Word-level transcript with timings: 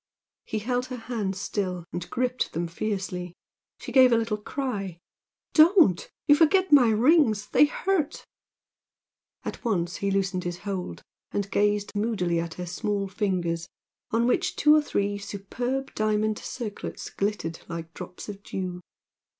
He 0.45 0.57
held 0.57 0.87
her 0.87 0.95
hands 0.97 1.39
still 1.39 1.85
and 1.93 2.09
gripped 2.09 2.53
them 2.53 2.67
fiercely. 2.67 3.35
She 3.79 3.91
gave 3.91 4.11
a 4.11 4.17
little 4.17 4.39
cry. 4.39 4.97
"Don't! 5.53 6.09
You 6.27 6.33
forget 6.35 6.71
my 6.71 6.89
rings, 6.89 7.45
they 7.49 7.65
hurt!" 7.65 8.25
At 9.45 9.63
once 9.63 9.97
he 9.97 10.09
loosened 10.09 10.43
his 10.43 10.57
hold, 10.57 11.03
and 11.29 11.51
gazed 11.51 11.91
moodily 11.93 12.39
at 12.39 12.55
her 12.55 12.65
small 12.65 13.07
fingers 13.07 13.69
on 14.09 14.25
which 14.25 14.55
two 14.55 14.73
or 14.75 14.81
three 14.81 15.19
superb 15.19 15.93
diamond 15.93 16.39
circlets 16.39 17.11
glittered 17.11 17.59
like 17.69 17.93
drops 17.93 18.27
of 18.27 18.41
dew. 18.41 18.81